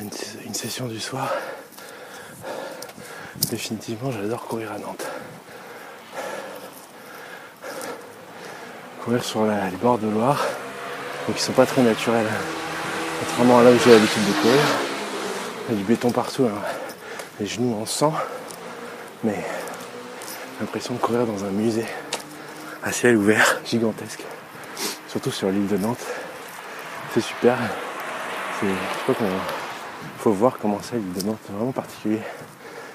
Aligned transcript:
Une, 0.00 0.54
session 0.54 0.86
du 0.86 1.00
soir. 1.00 1.32
Définitivement, 3.50 4.10
j'adore 4.10 4.46
courir 4.46 4.72
à 4.72 4.78
Nantes. 4.78 5.06
Courir 9.04 9.24
sur 9.24 9.44
les 9.44 9.76
bords 9.80 9.98
de 9.98 10.08
Loire, 10.08 10.42
donc 11.26 11.36
ils 11.36 11.42
sont 11.42 11.52
pas 11.52 11.66
très 11.66 11.82
naturels, 11.82 12.26
contrairement 13.20 13.60
à 13.60 13.62
là 13.62 13.70
où 13.70 13.78
j'ai 13.84 13.92
l'habitude 13.92 14.24
de 14.26 14.32
courir. 14.42 14.60
Il 15.68 15.74
y 15.74 15.76
a 15.76 15.78
du 15.78 15.84
béton 15.84 16.10
partout, 16.10 16.44
hein. 16.44 16.60
les 17.38 17.46
genoux 17.46 17.76
en 17.80 17.86
sang, 17.86 18.14
mais 19.22 19.44
l'impression 20.60 20.94
de 20.94 20.98
courir 20.98 21.26
dans 21.26 21.44
un 21.44 21.50
musée 21.50 21.86
à 22.82 22.92
ciel 22.92 23.16
ouvert, 23.16 23.60
gigantesque 23.64 24.22
surtout 25.08 25.30
sur 25.30 25.50
l'île 25.50 25.66
de 25.66 25.76
Nantes. 25.76 26.04
C'est 27.12 27.20
super. 27.20 27.58
je 28.62 29.02
crois 29.02 29.14
qu'il 29.14 29.26
faut 30.18 30.32
voir 30.32 30.58
comment 30.58 30.78
c'est 30.82 30.96
l'île 30.96 31.12
de 31.12 31.22
Nantes, 31.22 31.38
c'est 31.46 31.52
vraiment 31.52 31.72
particulier. 31.72 32.20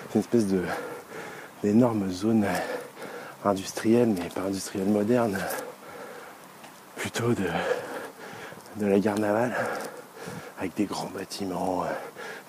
C'est 0.09 0.15
une 0.15 0.21
espèce 0.21 0.45
d'énorme 1.63 2.09
zone 2.11 2.45
industrielle, 3.43 4.09
mais 4.09 4.29
pas 4.29 4.41
industrielle 4.41 4.89
moderne, 4.89 5.37
plutôt 6.95 7.33
de, 7.33 7.47
de 8.77 8.85
la 8.85 8.99
gare 8.99 9.17
navale 9.17 9.55
avec 10.59 10.75
des 10.75 10.85
grands 10.85 11.09
bâtiments, 11.09 11.83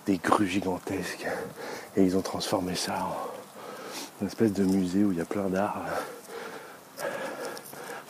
des 0.06 0.19
grues 0.19 0.48
gigantesques. 0.48 1.26
Et 1.97 2.04
ils 2.04 2.16
ont 2.16 2.20
transformé 2.20 2.74
ça 2.74 2.94
en 2.94 3.32
une 4.20 4.26
espèce 4.26 4.52
de 4.52 4.64
musée 4.64 5.02
où 5.02 5.12
il 5.12 5.19
y 5.19 5.20
a 5.20 5.24
plein 5.24 5.48
d'art. 5.48 5.82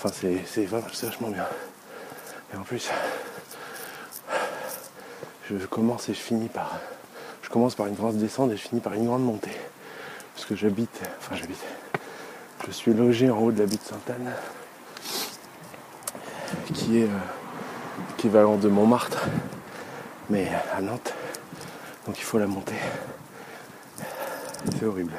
Enfin, 0.04 0.28
c'est 0.46 0.64
vachement 0.64 1.28
bien. 1.28 1.46
Et 2.52 2.56
en 2.56 2.62
plus, 2.62 2.90
je 5.48 5.66
commence 5.66 6.08
et 6.08 6.14
je 6.14 6.20
finis 6.20 6.48
par. 6.48 6.78
Une 7.54 7.94
grande 7.94 8.16
descente 8.16 8.50
et 8.50 8.56
je 8.56 8.62
finis 8.62 8.80
par 8.80 8.94
une 8.94 9.04
grande 9.04 9.24
montée. 9.24 9.52
Parce 10.34 10.46
que 10.46 10.56
j'habite. 10.56 11.02
Enfin, 11.18 11.36
j'habite. 11.36 11.62
Je 12.66 12.70
suis 12.70 12.94
logé 12.94 13.30
en 13.30 13.38
haut 13.38 13.52
de 13.52 13.58
la 13.58 13.66
butte 13.66 13.82
Sainte-Anne, 13.82 14.32
qui 16.72 17.00
est 17.00 17.04
euh, 17.04 18.14
équivalent 18.16 18.56
de 18.56 18.68
Montmartre 18.68 19.28
mais 20.30 20.50
à 20.74 20.80
Nantes. 20.80 21.12
Donc 22.06 22.18
il 22.18 22.24
faut 22.24 22.38
la 22.38 22.46
monter. 22.46 22.76
C'est 24.78 24.86
horrible. 24.86 25.12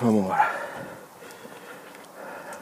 Vamos 0.00 0.28
lá. 0.28 0.67